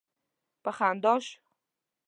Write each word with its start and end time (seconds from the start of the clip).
په 0.63 0.71
خندا 0.77 1.13
شو. 1.25 1.33